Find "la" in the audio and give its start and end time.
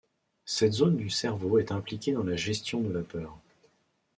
2.23-2.35, 2.91-3.03